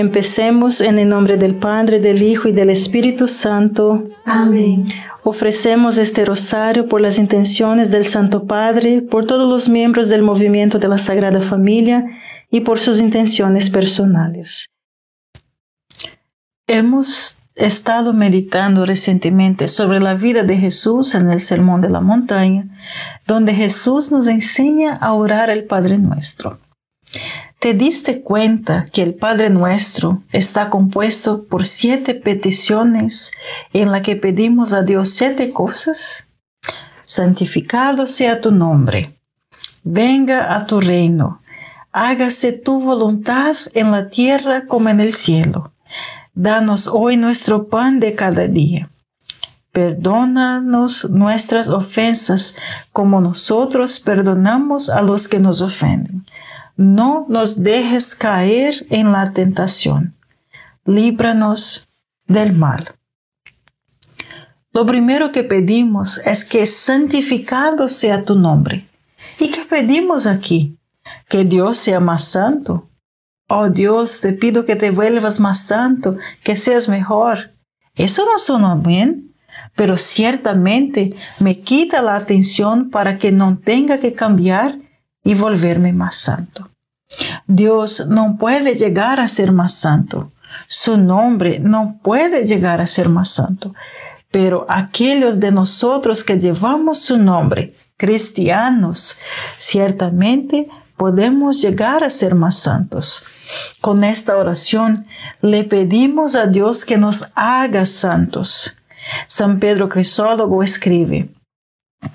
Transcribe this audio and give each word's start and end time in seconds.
Empecemos 0.00 0.80
en 0.80 0.98
el 0.98 1.10
nombre 1.10 1.36
del 1.36 1.56
Padre, 1.56 2.00
del 2.00 2.22
Hijo 2.22 2.48
y 2.48 2.52
del 2.52 2.70
Espíritu 2.70 3.26
Santo. 3.28 4.08
Amén. 4.24 4.88
Ofrecemos 5.24 5.98
este 5.98 6.24
rosario 6.24 6.88
por 6.88 7.02
las 7.02 7.18
intenciones 7.18 7.90
del 7.90 8.06
Santo 8.06 8.46
Padre, 8.46 9.02
por 9.02 9.26
todos 9.26 9.46
los 9.46 9.68
miembros 9.68 10.08
del 10.08 10.22
movimiento 10.22 10.78
de 10.78 10.88
la 10.88 10.96
Sagrada 10.96 11.42
Familia 11.42 12.02
y 12.50 12.60
por 12.60 12.80
sus 12.80 12.98
intenciones 12.98 13.68
personales. 13.68 14.70
Hemos 16.66 17.36
estado 17.54 18.14
meditando 18.14 18.86
recientemente 18.86 19.68
sobre 19.68 20.00
la 20.00 20.14
vida 20.14 20.44
de 20.44 20.56
Jesús 20.56 21.14
en 21.14 21.30
el 21.30 21.40
Sermón 21.40 21.82
de 21.82 21.90
la 21.90 22.00
Montaña, 22.00 22.68
donde 23.26 23.52
Jesús 23.52 24.10
nos 24.10 24.28
enseña 24.28 24.96
a 24.96 25.12
orar 25.12 25.50
el 25.50 25.64
Padre 25.64 25.98
Nuestro. 25.98 26.58
¿Te 27.60 27.74
diste 27.74 28.22
cuenta 28.22 28.86
que 28.90 29.02
el 29.02 29.12
Padre 29.12 29.50
Nuestro 29.50 30.22
está 30.32 30.70
compuesto 30.70 31.44
por 31.44 31.66
siete 31.66 32.14
peticiones 32.14 33.32
en 33.74 33.92
la 33.92 34.00
que 34.00 34.16
pedimos 34.16 34.72
a 34.72 34.82
Dios 34.82 35.10
siete 35.10 35.52
cosas? 35.52 36.26
Santificado 37.04 38.06
sea 38.06 38.40
tu 38.40 38.50
nombre. 38.50 39.20
Venga 39.82 40.56
a 40.56 40.66
tu 40.66 40.80
reino. 40.80 41.42
Hágase 41.92 42.52
tu 42.52 42.80
voluntad 42.80 43.54
en 43.74 43.90
la 43.90 44.08
tierra 44.08 44.64
como 44.64 44.88
en 44.88 45.00
el 45.00 45.12
cielo. 45.12 45.74
Danos 46.32 46.86
hoy 46.86 47.18
nuestro 47.18 47.68
pan 47.68 48.00
de 48.00 48.14
cada 48.14 48.48
día. 48.48 48.88
Perdónanos 49.70 51.10
nuestras 51.10 51.68
ofensas 51.68 52.56
como 52.90 53.20
nosotros 53.20 53.98
perdonamos 53.98 54.88
a 54.88 55.02
los 55.02 55.28
que 55.28 55.40
nos 55.40 55.60
ofenden 55.60 56.24
no 56.80 57.26
nos 57.28 57.62
dejes 57.62 58.14
caer 58.14 58.86
en 58.88 59.12
la 59.12 59.34
tentación. 59.34 60.14
Líbranos 60.86 61.90
del 62.26 62.54
mal. 62.54 62.94
Lo 64.72 64.86
primero 64.86 65.30
que 65.30 65.44
pedimos 65.44 66.16
es 66.24 66.42
que 66.42 66.64
santificado 66.64 67.86
sea 67.90 68.24
tu 68.24 68.34
nombre. 68.34 68.88
¿Y 69.38 69.50
qué 69.50 69.66
pedimos 69.66 70.26
aquí? 70.26 70.78
Que 71.28 71.44
Dios 71.44 71.76
sea 71.76 72.00
más 72.00 72.24
santo. 72.24 72.88
Oh 73.46 73.68
Dios, 73.68 74.22
te 74.22 74.32
pido 74.32 74.64
que 74.64 74.74
te 74.74 74.90
vuelvas 74.90 75.38
más 75.38 75.66
santo, 75.66 76.16
que 76.42 76.56
seas 76.56 76.88
mejor. 76.88 77.50
Eso 77.94 78.24
no 78.24 78.38
suena 78.38 78.74
bien, 78.74 79.34
pero 79.76 79.98
ciertamente 79.98 81.14
me 81.40 81.60
quita 81.60 82.00
la 82.00 82.14
atención 82.14 82.88
para 82.88 83.18
que 83.18 83.32
no 83.32 83.58
tenga 83.62 83.98
que 83.98 84.14
cambiar 84.14 84.78
y 85.22 85.34
volverme 85.34 85.92
más 85.92 86.16
santo. 86.16 86.69
Dios 87.46 88.06
no 88.08 88.36
puede 88.38 88.74
llegar 88.74 89.20
a 89.20 89.28
ser 89.28 89.52
más 89.52 89.74
santo. 89.74 90.32
Su 90.66 90.96
nombre 90.96 91.58
no 91.60 91.98
puede 92.02 92.46
llegar 92.46 92.80
a 92.80 92.86
ser 92.86 93.08
más 93.08 93.30
santo. 93.30 93.74
Pero 94.30 94.66
aquellos 94.68 95.40
de 95.40 95.50
nosotros 95.50 96.22
que 96.22 96.38
llevamos 96.38 96.98
su 96.98 97.18
nombre, 97.18 97.74
cristianos, 97.96 99.18
ciertamente 99.58 100.68
podemos 100.96 101.60
llegar 101.60 102.04
a 102.04 102.10
ser 102.10 102.34
más 102.34 102.56
santos. 102.56 103.24
Con 103.80 104.04
esta 104.04 104.36
oración 104.36 105.06
le 105.40 105.64
pedimos 105.64 106.36
a 106.36 106.46
Dios 106.46 106.84
que 106.84 106.98
nos 106.98 107.26
haga 107.34 107.84
santos. 107.86 108.76
San 109.26 109.58
Pedro 109.58 109.88
Crisólogo 109.88 110.62
escribe, 110.62 111.30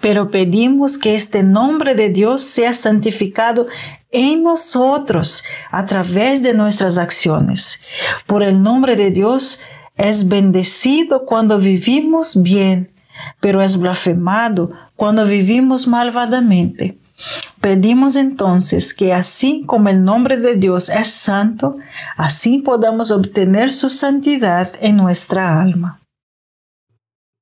pero 0.02 0.32
pedimos 0.32 0.98
que 0.98 1.16
este 1.16 1.44
nombre 1.44 1.96
de 1.96 2.10
Dios 2.10 2.42
sea 2.42 2.74
santificado 2.74 3.68
en 4.12 4.44
nosotros 4.44 5.44
a 5.72 5.86
través 5.86 6.42
de 6.42 6.54
nuestras 6.54 6.98
acciones. 6.98 7.82
Por 8.26 8.44
el 8.44 8.62
nombre 8.62 8.96
de 8.96 9.12
Dios 9.12 9.62
es 9.96 10.28
bendecido 10.28 11.26
cuando 11.26 11.58
vivimos 11.58 12.42
bien, 12.42 12.92
pero 13.40 13.62
es 13.62 13.78
blasfemado 13.78 14.72
cuando 14.96 15.26
vivimos 15.26 15.88
malvadamente. 15.88 16.98
Pedimos 17.62 18.16
entonces 18.16 18.94
que 18.94 19.14
así 19.14 19.64
como 19.66 19.90
el 19.90 20.04
nombre 20.04 20.38
de 20.38 20.56
Dios 20.56 20.90
es 20.90 21.10
santo, 21.12 21.78
así 22.18 22.60
podamos 22.60 23.10
obtener 23.12 23.72
su 23.72 23.90
santidad 23.90 24.70
en 24.82 24.98
nuestra 24.98 25.62
alma. 25.62 26.02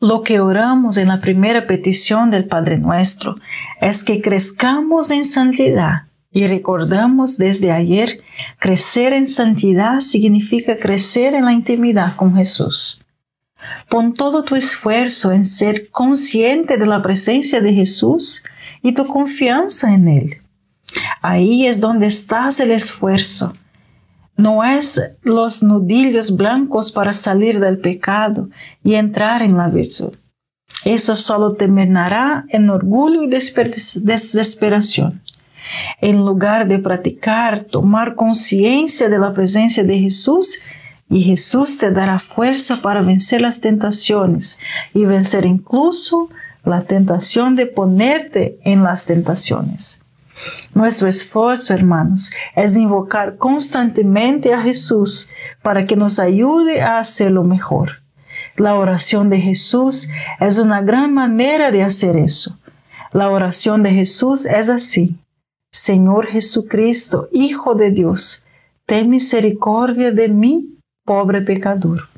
Lo 0.00 0.22
que 0.22 0.40
oramos 0.40 0.98
en 0.98 1.08
la 1.08 1.20
primera 1.20 1.66
petición 1.66 2.30
del 2.30 2.44
Padre 2.44 2.78
Nuestro 2.78 3.36
es 3.80 4.04
que 4.04 4.20
crezcamos 4.20 5.10
en 5.10 5.24
santidad 5.24 6.02
y 6.30 6.46
recordamos 6.46 7.38
desde 7.38 7.72
ayer, 7.72 8.20
crecer 8.58 9.14
en 9.14 9.26
santidad 9.26 10.00
significa 10.00 10.76
crecer 10.78 11.32
en 11.34 11.46
la 11.46 11.54
intimidad 11.54 12.14
con 12.16 12.36
Jesús. 12.36 13.00
Pon 13.88 14.12
todo 14.12 14.42
tu 14.42 14.54
esfuerzo 14.54 15.32
en 15.32 15.46
ser 15.46 15.88
consciente 15.90 16.76
de 16.76 16.84
la 16.84 17.00
presencia 17.00 17.62
de 17.62 17.72
Jesús 17.72 18.44
y 18.82 18.92
tu 18.92 19.06
confianza 19.06 19.94
en 19.94 20.08
Él. 20.08 20.36
Ahí 21.22 21.66
es 21.66 21.80
donde 21.80 22.06
estás 22.06 22.60
el 22.60 22.70
esfuerzo 22.70 23.54
no 24.36 24.64
es 24.64 25.00
los 25.22 25.62
nudillos 25.62 26.36
blancos 26.36 26.92
para 26.92 27.12
salir 27.12 27.60
del 27.60 27.78
pecado 27.78 28.48
y 28.84 28.94
entrar 28.94 29.42
en 29.42 29.56
la 29.56 29.68
virtud. 29.68 30.14
Eso 30.84 31.16
solo 31.16 31.54
terminará 31.54 32.44
en 32.50 32.70
orgullo 32.70 33.22
y 33.22 33.28
desesperación. 33.28 35.22
En 36.00 36.18
lugar 36.24 36.68
de 36.68 36.78
practicar, 36.78 37.64
tomar 37.64 38.14
conciencia 38.14 39.08
de 39.08 39.18
la 39.18 39.32
presencia 39.32 39.82
de 39.82 39.98
Jesús, 39.98 40.60
y 41.08 41.22
Jesús 41.22 41.78
te 41.78 41.90
dará 41.90 42.18
fuerza 42.18 42.82
para 42.82 43.00
vencer 43.00 43.40
las 43.40 43.60
tentaciones 43.60 44.58
y 44.92 45.04
vencer 45.04 45.46
incluso 45.46 46.28
la 46.64 46.82
tentación 46.82 47.54
de 47.54 47.66
ponerte 47.66 48.58
en 48.64 48.82
las 48.82 49.04
tentaciones. 49.04 50.02
Nuestro 50.74 51.08
esfuerzo, 51.08 51.72
hermanos, 51.72 52.30
es 52.54 52.76
invocar 52.76 53.36
constantemente 53.36 54.52
a 54.52 54.62
Jesús 54.62 55.30
para 55.62 55.86
que 55.86 55.96
nos 55.96 56.18
ayude 56.18 56.82
a 56.82 56.98
hacerlo 56.98 57.44
mejor. 57.44 58.02
La 58.56 58.74
oración 58.74 59.30
de 59.30 59.40
Jesús 59.40 60.08
es 60.40 60.58
una 60.58 60.80
gran 60.80 61.12
manera 61.12 61.70
de 61.70 61.82
hacer 61.82 62.16
eso. 62.16 62.58
La 63.12 63.30
oración 63.30 63.82
de 63.82 63.92
Jesús 63.92 64.46
es 64.46 64.68
así. 64.68 65.16
Señor 65.72 66.26
Jesucristo, 66.26 67.28
Hijo 67.32 67.74
de 67.74 67.90
Dios, 67.90 68.44
ten 68.86 69.10
misericordia 69.10 70.10
de 70.12 70.28
mí, 70.28 70.78
pobre 71.04 71.42
pecador. 71.42 72.08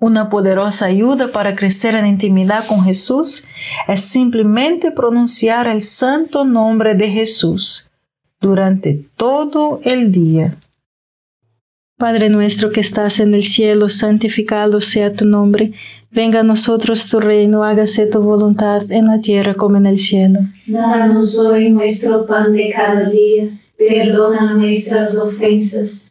Una 0.00 0.28
poderosa 0.28 0.86
ayuda 0.86 1.32
para 1.32 1.54
crecer 1.54 1.94
en 1.94 2.06
intimidad 2.06 2.66
con 2.66 2.82
Jesús 2.84 3.44
es 3.88 4.00
simplemente 4.02 4.90
pronunciar 4.90 5.66
el 5.68 5.82
santo 5.82 6.44
nombre 6.44 6.94
de 6.94 7.10
Jesús 7.10 7.90
durante 8.40 9.06
todo 9.16 9.80
el 9.84 10.12
día. 10.12 10.58
Padre 11.96 12.28
nuestro 12.28 12.70
que 12.70 12.80
estás 12.80 13.20
en 13.20 13.34
el 13.34 13.44
cielo, 13.44 13.88
santificado 13.88 14.80
sea 14.80 15.14
tu 15.14 15.24
nombre. 15.24 15.72
Venga 16.10 16.40
a 16.40 16.42
nosotros 16.42 17.08
tu 17.08 17.20
reino, 17.20 17.62
hágase 17.62 18.06
tu 18.06 18.20
voluntad 18.20 18.82
en 18.90 19.06
la 19.06 19.20
tierra 19.20 19.54
como 19.54 19.76
en 19.76 19.86
el 19.86 19.96
cielo. 19.96 20.40
Danos 20.66 21.38
hoy 21.38 21.70
nuestro 21.70 22.26
pan 22.26 22.52
de 22.52 22.72
cada 22.74 23.08
día. 23.08 23.48
Perdona 23.78 24.54
nuestras 24.54 25.16
ofensas 25.16 26.10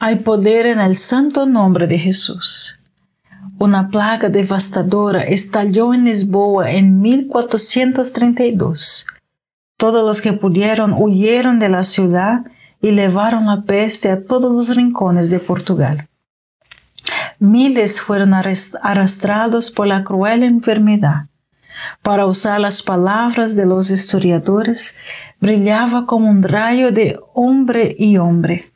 Hay 0.00 0.20
poder 0.20 0.66
en 0.66 0.78
el 0.78 0.96
santo 0.96 1.44
nombre 1.44 1.88
de 1.88 1.98
Jesús. 1.98 2.78
Una 3.58 3.88
plaga 3.88 4.28
devastadora 4.28 5.22
estalló 5.22 5.92
en 5.92 6.04
Lisboa 6.04 6.70
en 6.70 7.00
1432. 7.00 9.06
Todos 9.76 10.06
los 10.06 10.20
que 10.20 10.34
pudieron 10.34 10.94
huyeron 10.96 11.58
de 11.58 11.68
la 11.68 11.82
ciudad 11.82 12.44
y 12.80 12.92
llevaron 12.92 13.46
la 13.46 13.62
peste 13.62 14.12
a 14.12 14.24
todos 14.24 14.52
los 14.52 14.76
rincones 14.76 15.30
de 15.30 15.40
Portugal. 15.40 16.06
Miles 17.40 18.00
fueron 18.00 18.34
arrastrados 18.34 19.72
por 19.72 19.88
la 19.88 20.04
cruel 20.04 20.44
enfermedad. 20.44 21.26
Para 22.02 22.26
usar 22.26 22.60
las 22.60 22.84
palabras 22.84 23.56
de 23.56 23.66
los 23.66 23.90
historiadores, 23.90 24.94
brillaba 25.40 26.06
como 26.06 26.30
un 26.30 26.44
rayo 26.44 26.92
de 26.92 27.18
hombre 27.34 27.96
y 27.98 28.18
hombre 28.18 28.67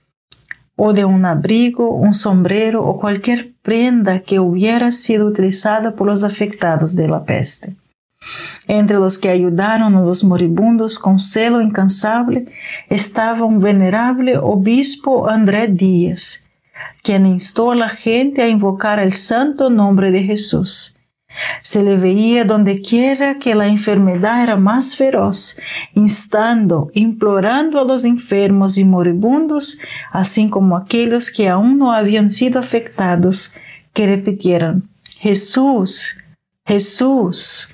o 0.85 0.93
de 0.93 1.05
un 1.05 1.25
abrigo, 1.25 1.91
un 1.91 2.13
sombrero 2.13 2.85
o 2.85 2.99
cualquier 2.99 3.53
prenda 3.63 4.19
que 4.19 4.41
hubiera 4.41 4.91
sido 4.91 5.29
utilizada 5.29 5.93
por 5.95 6.09
los 6.09 6.25
afectados 6.25 6.97
de 6.97 7.07
la 7.07 7.23
peste. 7.23 7.77
Entre 8.67 8.97
los 8.97 9.17
que 9.17 9.29
ayudaron 9.29 9.95
a 9.95 10.01
los 10.01 10.25
moribundos 10.25 10.99
con 10.99 11.21
celo 11.21 11.61
incansable 11.61 12.47
estaba 12.89 13.45
un 13.45 13.61
venerable 13.61 14.37
obispo 14.37 15.31
André 15.31 15.69
Díaz, 15.69 16.43
quien 17.05 17.27
instó 17.27 17.71
a 17.71 17.77
la 17.77 17.91
gente 17.91 18.43
a 18.43 18.49
invocar 18.49 18.99
el 18.99 19.13
santo 19.13 19.71
nombre 19.71 20.11
de 20.11 20.25
Jesús 20.25 20.97
se 21.61 21.83
le 21.83 21.97
veía 21.97 22.45
donde 22.45 22.81
quiera 22.81 23.39
que 23.39 23.55
la 23.55 23.69
enfermedad 23.69 24.43
era 24.43 24.57
más 24.57 24.97
feroz, 24.97 25.59
instando, 25.95 26.91
implorando 26.95 27.81
a 27.81 27.85
los 27.85 28.05
enfermos 28.05 28.79
y 28.79 28.85
moribundos, 28.85 29.79
así 30.11 30.49
como 30.49 30.77
aquellos 30.77 31.31
que 31.31 31.49
aún 31.49 31.79
no 31.79 31.93
habían 31.93 32.31
sido 32.31 32.61
afectados, 32.61 33.55
que 33.93 34.07
repitieran, 34.07 34.89
Jesús, 35.19 36.17
Jesús. 36.65 37.72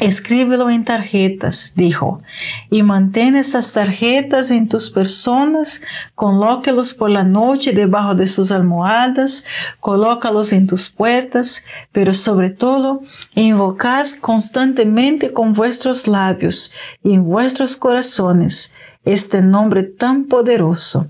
Escríbelo 0.00 0.70
en 0.70 0.84
tarjetas, 0.84 1.72
dijo, 1.74 2.22
y 2.70 2.84
mantén 2.84 3.34
estas 3.34 3.72
tarjetas 3.72 4.52
en 4.52 4.68
tus 4.68 4.90
personas, 4.90 5.80
colócalos 6.14 6.94
por 6.94 7.10
la 7.10 7.24
noche 7.24 7.72
debajo 7.72 8.14
de 8.14 8.28
sus 8.28 8.52
almohadas, 8.52 9.44
colócalos 9.80 10.52
en 10.52 10.68
tus 10.68 10.88
puertas, 10.88 11.64
pero 11.90 12.14
sobre 12.14 12.50
todo, 12.50 13.02
invocad 13.34 14.06
constantemente 14.20 15.32
con 15.32 15.52
vuestros 15.52 16.06
labios 16.06 16.72
y 17.02 17.14
en 17.14 17.24
vuestros 17.24 17.76
corazones 17.76 18.72
este 19.04 19.42
nombre 19.42 19.82
tan 19.82 20.26
poderoso. 20.26 21.08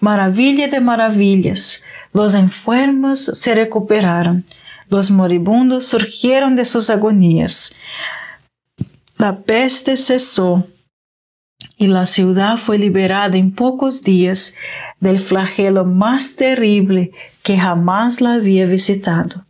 Maravilla 0.00 0.66
de 0.68 0.80
maravillas, 0.80 1.84
los 2.14 2.34
enfermos 2.34 3.18
se 3.18 3.54
recuperaron 3.54 4.46
los 4.90 5.10
moribundos 5.10 5.86
surgieron 5.86 6.56
de 6.56 6.64
sus 6.64 6.90
agonías. 6.90 7.72
La 9.16 9.38
peste 9.38 9.96
cesó 9.96 10.66
y 11.76 11.86
la 11.86 12.06
ciudad 12.06 12.56
fue 12.56 12.78
liberada 12.78 13.36
en 13.36 13.52
pocos 13.54 14.02
días 14.02 14.54
del 14.98 15.18
flagelo 15.18 15.84
más 15.84 16.36
terrible 16.36 17.12
que 17.42 17.56
jamás 17.58 18.20
la 18.20 18.34
había 18.34 18.66
visitado. 18.66 19.44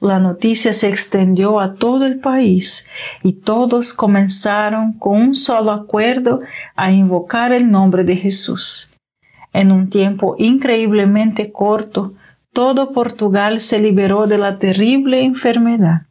La 0.00 0.20
noticia 0.20 0.72
se 0.72 0.88
extendió 0.88 1.60
a 1.60 1.74
todo 1.74 2.06
el 2.06 2.20
país 2.20 2.86
y 3.22 3.32
todos 3.32 3.92
comenzaron 3.92 4.92
con 4.92 5.20
un 5.20 5.34
solo 5.34 5.72
acuerdo 5.72 6.40
a 6.76 6.92
invocar 6.92 7.52
el 7.52 7.70
nombre 7.70 8.04
de 8.04 8.16
Jesús. 8.16 8.90
En 9.52 9.72
un 9.72 9.88
tiempo 9.88 10.34
increíblemente 10.38 11.50
corto, 11.50 12.14
todo 12.52 12.92
Portugal 12.92 13.60
se 13.60 13.78
liberó 13.78 14.26
de 14.26 14.38
la 14.38 14.58
terrible 14.58 15.22
enfermedad. 15.22 16.02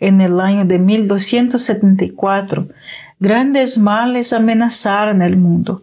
En 0.00 0.20
el 0.20 0.40
año 0.40 0.64
de 0.64 0.78
1274, 0.78 2.68
grandes 3.18 3.78
males 3.78 4.32
amenazaron 4.32 5.22
el 5.22 5.36
mundo. 5.36 5.82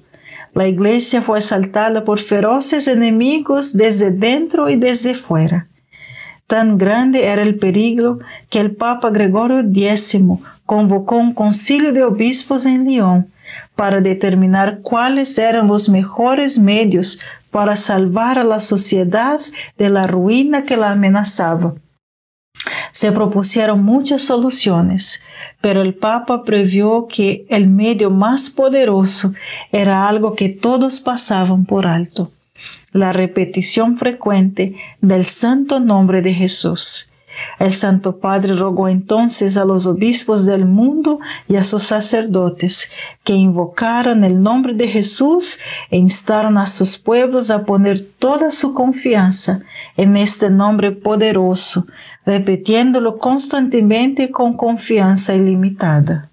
La 0.53 0.67
iglesia 0.67 1.21
fue 1.21 1.39
asaltada 1.39 2.03
por 2.03 2.19
feroces 2.19 2.87
enemigos 2.87 3.75
desde 3.75 4.11
dentro 4.11 4.69
y 4.69 4.75
desde 4.75 5.15
fuera. 5.15 5.67
Tan 6.45 6.77
grande 6.77 7.25
era 7.25 7.41
el 7.41 7.57
peligro 7.57 8.19
que 8.49 8.59
el 8.59 8.75
Papa 8.75 9.09
Gregorio 9.09 9.61
X 9.61 10.15
convocó 10.65 11.17
un 11.17 11.33
concilio 11.33 11.91
de 11.91 12.03
obispos 12.03 12.65
en 12.65 12.85
Lyon 12.85 13.27
para 13.75 14.01
determinar 14.01 14.79
cuáles 14.81 15.37
eran 15.37 15.67
los 15.67 15.89
mejores 15.89 16.59
medios 16.59 17.19
para 17.53 17.77
salvar 17.77 18.39
a 18.39 18.43
la 18.43 18.59
sociedad 18.59 19.39
de 19.77 19.89
la 19.89 20.07
ruina 20.07 20.63
que 20.63 20.75
la 20.75 20.91
amenazaba. 20.91 21.75
Se 22.91 23.11
propusieron 23.11 23.83
muchas 23.83 24.23
soluciones, 24.23 25.21
pero 25.61 25.81
el 25.81 25.93
Papa 25.93 26.43
previó 26.43 27.07
que 27.07 27.45
el 27.49 27.69
medio 27.69 28.09
más 28.09 28.49
poderoso 28.49 29.33
era 29.71 30.09
algo 30.09 30.33
que 30.33 30.49
todos 30.49 30.99
pasaban 30.99 31.65
por 31.65 31.85
alto, 31.85 32.31
la 32.91 33.13
repetición 33.13 33.97
frecuente 33.97 34.75
del 34.99 35.25
santo 35.25 35.79
nombre 35.79 36.21
de 36.21 36.33
Jesús. 36.33 37.12
El 37.59 37.71
Santo 37.71 38.19
Padre 38.19 38.53
rogó 38.53 38.87
entonces 38.89 39.57
a 39.57 39.65
los 39.65 39.85
obispos 39.85 40.45
del 40.45 40.65
mundo 40.65 41.19
y 41.47 41.55
a 41.55 41.63
sus 41.63 41.83
sacerdotes 41.83 42.89
que 43.23 43.33
invocaran 43.33 44.23
el 44.23 44.41
nombre 44.41 44.73
de 44.73 44.87
Jesús 44.87 45.59
e 45.89 45.97
instaron 45.97 46.57
a 46.57 46.65
sus 46.65 46.97
pueblos 46.97 47.51
a 47.51 47.65
poner 47.65 47.99
toda 48.01 48.51
su 48.51 48.73
confianza 48.73 49.61
en 49.97 50.17
este 50.17 50.49
nombre 50.49 50.91
poderoso, 50.91 51.87
repitiéndolo 52.25 53.17
constantemente 53.17 54.31
con 54.31 54.57
confianza 54.57 55.35
ilimitada. 55.35 56.32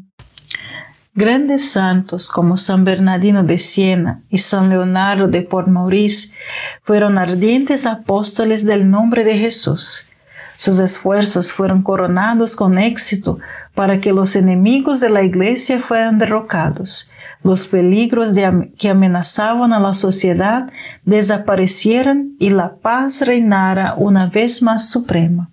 Grandes 1.13 1.69
santos 1.71 2.29
como 2.29 2.55
San 2.55 2.85
Bernardino 2.85 3.43
de 3.43 3.57
Siena 3.57 4.23
y 4.29 4.37
San 4.37 4.69
Leonardo 4.69 5.27
de 5.27 5.41
Port 5.41 5.67
Maurice 5.67 6.31
fueron 6.83 7.17
ardientes 7.17 7.85
apóstoles 7.85 8.65
del 8.65 8.89
nombre 8.89 9.25
de 9.25 9.37
Jesús. 9.37 10.05
Sus 10.55 10.79
esfuerzos 10.79 11.51
fueron 11.51 11.83
coronados 11.83 12.55
con 12.55 12.77
éxito 12.77 13.39
para 13.75 13.99
que 13.99 14.13
los 14.13 14.37
enemigos 14.37 15.01
de 15.01 15.09
la 15.09 15.21
Iglesia 15.21 15.81
fueran 15.81 16.17
derrocados, 16.17 17.11
los 17.43 17.67
peligros 17.67 18.29
que 18.77 18.89
amenazaban 18.89 19.73
a 19.73 19.81
la 19.81 19.91
sociedad 19.91 20.71
desaparecieran 21.03 22.35
y 22.39 22.51
la 22.51 22.75
paz 22.75 23.19
reinara 23.21 23.95
una 23.97 24.27
vez 24.27 24.61
más 24.61 24.89
suprema. 24.89 25.49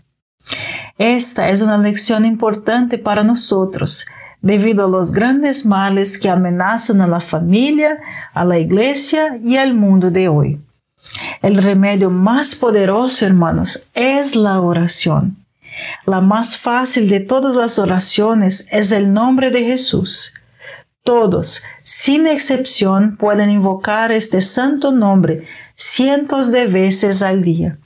Esta 0.98 1.48
es 1.48 1.62
una 1.62 1.78
lección 1.78 2.24
importante 2.24 2.96
para 2.98 3.24
nosotros, 3.24 4.04
debido 4.40 4.84
a 4.84 4.88
los 4.88 5.12
grandes 5.12 5.66
males 5.66 6.18
que 6.18 6.28
amenazan 6.28 7.00
a 7.00 7.06
la 7.06 7.20
familia, 7.20 7.98
a 8.32 8.44
la 8.44 8.58
iglesia 8.58 9.38
y 9.42 9.56
al 9.56 9.74
mundo 9.74 10.10
de 10.10 10.28
hoy. 10.28 10.60
El 11.42 11.56
remedio 11.58 12.10
más 12.10 12.54
poderoso, 12.54 13.24
hermanos, 13.24 13.84
es 13.94 14.36
la 14.36 14.60
oración. 14.60 15.36
La 16.06 16.20
más 16.20 16.56
fácil 16.56 17.08
de 17.08 17.20
todas 17.20 17.54
las 17.54 17.78
oraciones 17.78 18.66
es 18.70 18.92
el 18.92 19.12
nombre 19.12 19.50
de 19.50 19.64
Jesús. 19.64 20.34
Todos, 21.04 21.62
sin 21.82 22.26
excepción, 22.26 23.16
pueden 23.16 23.50
invocar 23.50 24.12
este 24.12 24.40
santo 24.40 24.92
nombre 24.92 25.46
cientos 25.76 26.50
de 26.50 26.66
veces 26.66 27.22
al 27.22 27.42
día, 27.42 27.78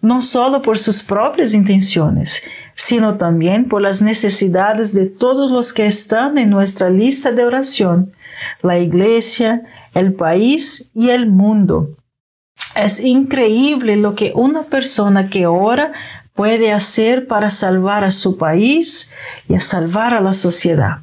no 0.00 0.20
solo 0.20 0.60
por 0.60 0.78
sus 0.78 1.02
propias 1.02 1.54
intenciones, 1.54 2.42
sino 2.76 3.16
también 3.16 3.64
por 3.64 3.82
las 3.82 4.02
necesidades 4.02 4.92
de 4.92 5.06
todos 5.06 5.50
los 5.50 5.72
que 5.72 5.86
están 5.86 6.38
en 6.38 6.50
nuestra 6.50 6.90
lista 6.90 7.32
de 7.32 7.44
oración, 7.44 8.12
la 8.62 8.78
iglesia, 8.78 9.62
el 9.94 10.12
país 10.12 10.90
y 10.94 11.08
el 11.08 11.26
mundo. 11.26 11.96
Es 12.76 13.00
increíble 13.00 13.96
lo 13.96 14.14
que 14.14 14.32
una 14.34 14.64
persona 14.64 15.30
que 15.30 15.46
ora 15.46 15.92
puede 16.34 16.70
hacer 16.70 17.26
para 17.26 17.48
salvar 17.48 18.04
a 18.04 18.10
su 18.10 18.36
país 18.36 19.10
y 19.48 19.54
a 19.54 19.60
salvar 19.60 20.12
a 20.12 20.20
la 20.20 20.34
sociedad. 20.34 20.98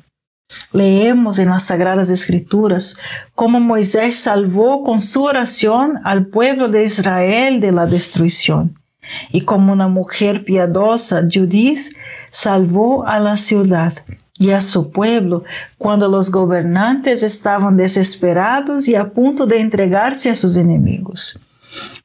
Leemos 0.72 1.40
en 1.40 1.50
las 1.50 1.64
Sagradas 1.64 2.12
Escrituras 2.12 2.98
cómo 3.34 3.60
Moisés 3.60 4.20
salvó 4.20 4.84
con 4.84 5.02
su 5.02 5.24
oración 5.24 6.00
al 6.04 6.28
pueblo 6.28 6.68
de 6.68 6.84
Israel 6.84 7.60
de 7.60 7.72
la 7.72 7.88
destrucción 7.88 8.78
y 9.32 9.42
como 9.42 9.74
una 9.74 9.88
mujer 9.88 10.44
piadosa, 10.44 11.22
Judith 11.32 11.96
salvó 12.32 13.06
a 13.06 13.20
la 13.20 13.38
ciudad 13.38 13.94
y 14.38 14.52
a 14.52 14.62
su 14.62 14.92
pueblo 14.92 15.44
cuando 15.78 16.08
los 16.08 16.32
gobernantes 16.32 17.24
estaban 17.24 17.78
desesperados 17.78 18.88
y 18.88 18.96
a 18.96 19.10
punto 19.10 19.46
de 19.46 19.60
entregarse 19.60 20.30
a 20.30 20.36
sus 20.36 20.58
enemigos. 20.58 21.40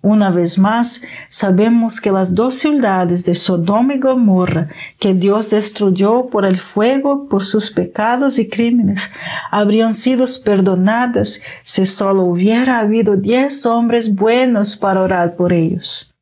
Una 0.01 0.31
vez 0.31 0.59
más, 0.59 1.03
sabemos 1.29 2.01
que 2.01 2.13
las 2.13 2.35
dos 2.35 2.55
ciudades 2.55 3.25
de 3.25 3.35
Sodoma 3.35 3.95
y 3.95 3.99
Gomorra, 3.99 4.69
que 4.99 5.13
Dios 5.13 5.51
destruyó 5.51 6.27
por 6.27 6.47
el 6.47 6.57
fuego 6.57 7.29
por 7.29 7.45
sus 7.45 7.71
pecados 7.71 8.39
y 8.39 8.49
crímenes, 8.49 9.11
habrían 9.51 9.93
sido 9.93 10.25
perdonadas 10.45 11.41
si 11.65 11.85
solo 11.85 12.23
hubiera 12.25 12.79
habido 12.79 13.17
diez 13.17 13.67
hombres 13.67 14.15
buenos 14.15 14.77
para 14.77 15.03
orar 15.03 15.37
por 15.37 15.53
ellos. 15.53 16.15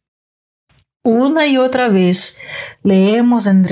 Una 1.07 1.47
y 1.47 1.57
otra 1.57 1.88
vez 1.88 2.37
leemos 2.83 3.47
en 3.47 3.64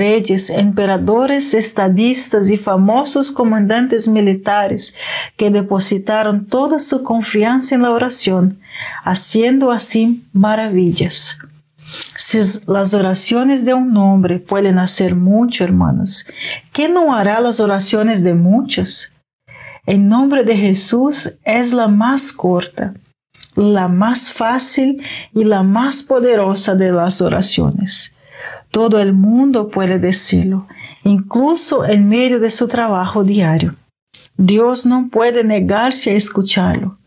emperadores, 0.49 1.53
estadistas 1.53 2.49
y 2.49 2.55
famosos 2.55 3.29
comandantes 3.29 4.07
militares 4.07 4.95
que 5.35 5.49
depositaron 5.49 6.45
toda 6.45 6.79
su 6.79 7.03
confianza 7.03 7.75
en 7.75 7.81
la 7.81 7.91
oración, 7.91 8.61
haciendo 9.03 9.73
así 9.73 10.23
maravillas. 10.31 11.37
Si 12.15 12.39
las 12.67 12.93
oraciones 12.93 13.65
de 13.65 13.73
un 13.73 13.97
hombre 13.97 14.39
pueden 14.39 14.79
hacer 14.79 15.13
mucho, 15.13 15.65
hermanos, 15.65 16.25
¿qué 16.71 16.87
no 16.87 17.13
hará 17.13 17.41
las 17.41 17.59
oraciones 17.59 18.23
de 18.23 18.33
muchos? 18.33 19.11
El 19.85 20.07
nombre 20.07 20.45
de 20.45 20.55
Jesús 20.55 21.33
es 21.43 21.73
la 21.73 21.89
más 21.89 22.31
corta 22.31 22.93
la 23.55 23.87
más 23.87 24.31
fácil 24.31 25.01
y 25.33 25.43
la 25.43 25.63
más 25.63 26.03
poderosa 26.03 26.75
de 26.75 26.91
las 26.91 27.21
oraciones. 27.21 28.13
Todo 28.71 28.99
el 28.99 29.13
mundo 29.13 29.69
puede 29.69 29.99
decirlo, 29.99 30.67
incluso 31.03 31.85
en 31.85 32.09
medio 32.09 32.39
de 32.39 32.49
su 32.49 32.67
trabajo 32.67 33.23
diario. 33.23 33.75
Dios 34.37 34.85
no 34.85 35.07
puede 35.09 35.43
negarse 35.43 36.11
a 36.11 36.15
escucharlo. 36.15 36.97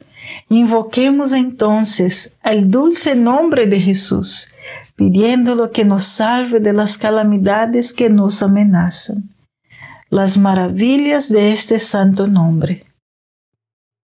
Invoquemos 0.48 1.32
entonces 1.32 2.32
el 2.42 2.70
dulce 2.70 3.14
nombre 3.14 3.66
de 3.66 3.80
Jesús, 3.80 4.48
pidiéndolo 4.96 5.70
que 5.70 5.84
nos 5.84 6.04
salve 6.04 6.58
de 6.58 6.72
las 6.72 6.96
calamidades 6.96 7.92
que 7.92 8.08
nos 8.08 8.42
amenazan. 8.42 9.28
Las 10.08 10.38
maravillas 10.38 11.28
de 11.28 11.52
este 11.52 11.78
santo 11.78 12.26
nombre. 12.26 12.87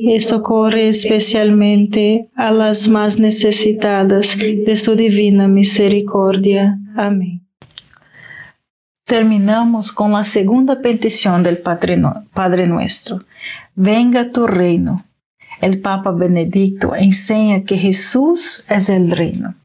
y 0.00 0.20
socorre 0.20 0.86
especialmente 0.86 2.28
a 2.36 2.52
las 2.52 2.86
más 2.86 3.18
necesitadas 3.18 4.38
de 4.38 4.76
su 4.76 4.94
divina 4.94 5.48
misericordia. 5.48 6.78
Amén. 6.96 7.42
Terminamos 9.04 9.90
con 9.90 10.12
la 10.12 10.22
segunda 10.22 10.80
petición 10.80 11.42
del 11.42 11.58
Padre 11.58 11.96
Nuestro. 12.68 13.24
Venga 13.74 14.30
tu 14.30 14.46
reino. 14.46 15.04
El 15.60 15.80
Papa 15.80 16.12
Benedicto 16.12 16.94
enseña 16.94 17.64
que 17.64 17.76
Jesús 17.76 18.64
es 18.68 18.88
el 18.88 19.10
reino. 19.10 19.56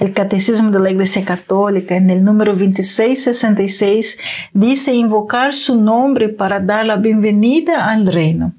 El 0.00 0.12
Catecismo 0.12 0.72
de 0.72 0.80
la 0.80 0.90
Iglesia 0.90 1.24
Católica, 1.24 1.94
en 1.94 2.10
el 2.10 2.24
número 2.24 2.56
2666, 2.56 4.18
dice 4.52 4.94
invocar 4.94 5.54
su 5.54 5.80
nombre 5.80 6.28
para 6.28 6.58
dar 6.58 6.86
la 6.86 6.96
bienvenida 6.96 7.86
al 7.88 8.08
reino. 8.08 8.52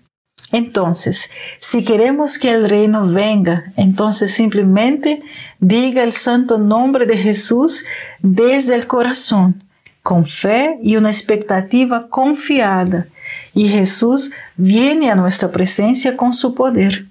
Entonces, 0.51 1.29
si 1.59 1.83
queremos 1.83 2.37
que 2.37 2.51
el 2.51 2.69
reino 2.69 3.07
venga, 3.07 3.71
entonces 3.77 4.31
simplemente 4.31 5.21
diga 5.59 6.03
el 6.03 6.11
santo 6.11 6.57
nombre 6.57 7.05
de 7.05 7.17
Jesús 7.17 7.85
desde 8.21 8.75
el 8.75 8.87
corazón 8.87 9.63
con 10.03 10.25
fe 10.25 10.79
y 10.81 10.95
una 10.95 11.09
expectativa 11.09 12.07
confiada, 12.09 13.07
y 13.53 13.67
Jesús 13.67 14.31
viene 14.57 15.11
a 15.11 15.15
nuestra 15.15 15.51
presencia 15.51 16.17
con 16.17 16.33
su 16.33 16.55
poder. 16.55 17.05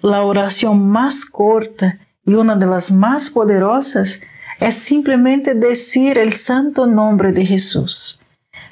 La 0.00 0.22
oración 0.22 0.88
más 0.88 1.24
corta 1.24 1.98
y 2.24 2.34
una 2.34 2.54
de 2.56 2.66
las 2.66 2.90
más 2.90 3.30
poderosas 3.30 4.20
es 4.60 4.74
simplemente 4.74 5.54
decir 5.54 6.18
el 6.18 6.32
santo 6.32 6.86
nombre 6.86 7.32
de 7.32 7.46
Jesús. 7.46 8.20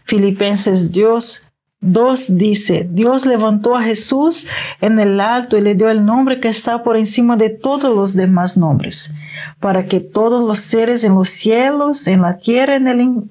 Filipenses 0.04 0.92
Dios 0.92 1.45
2 1.86 2.36
dice, 2.36 2.86
Dios 2.90 3.26
levantó 3.26 3.76
a 3.76 3.82
Jesús 3.82 4.46
en 4.80 4.98
el 4.98 5.20
alto 5.20 5.56
y 5.56 5.60
le 5.60 5.74
dio 5.74 5.88
el 5.88 6.04
nombre 6.04 6.40
que 6.40 6.48
está 6.48 6.82
por 6.82 6.96
encima 6.96 7.36
de 7.36 7.48
todos 7.48 7.94
los 7.94 8.14
demás 8.14 8.56
nombres, 8.56 9.14
para 9.60 9.86
que 9.86 10.00
todos 10.00 10.46
los 10.46 10.58
seres 10.58 11.04
en 11.04 11.14
los 11.14 11.30
cielos, 11.30 12.06
en 12.08 12.22
la 12.22 12.38
tierra, 12.38 12.76
en 12.76 12.88
el 12.88 13.24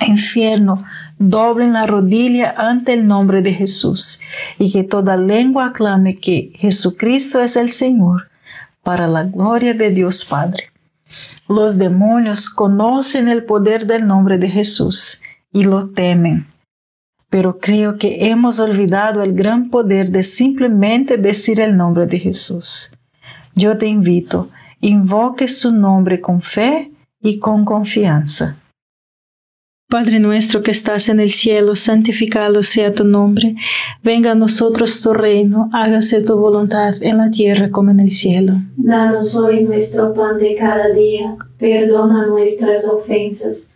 infierno 0.00 0.84
doblen 1.18 1.72
la 1.72 1.86
rodilla 1.86 2.54
ante 2.56 2.92
el 2.92 3.06
nombre 3.06 3.42
de 3.42 3.52
Jesús 3.52 4.20
y 4.58 4.70
que 4.70 4.84
toda 4.84 5.16
lengua 5.16 5.66
aclame 5.66 6.18
que 6.18 6.52
Jesucristo 6.54 7.40
es 7.40 7.56
el 7.56 7.72
Señor 7.72 8.28
para 8.82 9.08
la 9.08 9.24
gloria 9.24 9.74
de 9.74 9.90
Dios 9.90 10.24
Padre. 10.24 10.70
Los 11.48 11.78
demonios 11.78 12.48
conocen 12.48 13.28
el 13.28 13.44
poder 13.44 13.86
del 13.86 14.06
nombre 14.06 14.38
de 14.38 14.50
Jesús 14.50 15.20
y 15.52 15.64
lo 15.64 15.88
temen, 15.88 16.46
pero 17.36 17.58
creo 17.58 17.98
que 17.98 18.30
hemos 18.30 18.58
olvidado 18.60 19.22
el 19.22 19.34
gran 19.34 19.68
poder 19.68 20.10
de 20.10 20.22
simplemente 20.22 21.18
decir 21.18 21.60
el 21.60 21.76
nombre 21.76 22.06
de 22.06 22.18
Jesús. 22.18 22.90
Yo 23.54 23.76
te 23.76 23.86
invito, 23.86 24.48
invoque 24.80 25.46
su 25.46 25.70
nombre 25.70 26.18
con 26.18 26.40
fe 26.40 26.90
y 27.20 27.38
con 27.38 27.66
confianza. 27.66 28.56
Padre 29.86 30.18
nuestro 30.18 30.62
que 30.62 30.70
estás 30.70 31.10
en 31.10 31.20
el 31.20 31.30
cielo, 31.30 31.76
santificado 31.76 32.62
sea 32.62 32.94
tu 32.94 33.04
nombre. 33.04 33.54
Venga 34.02 34.30
a 34.30 34.34
nosotros 34.34 35.02
tu 35.02 35.12
reino, 35.12 35.68
hágase 35.74 36.22
tu 36.22 36.38
voluntad 36.38 36.94
en 37.02 37.18
la 37.18 37.30
tierra 37.30 37.70
como 37.70 37.90
en 37.90 38.00
el 38.00 38.10
cielo. 38.10 38.54
Danos 38.78 39.36
hoy 39.36 39.62
nuestro 39.62 40.14
pan 40.14 40.38
de 40.38 40.56
cada 40.56 40.88
día, 40.88 41.36
perdona 41.58 42.28
nuestras 42.28 42.88
ofensas, 42.88 43.75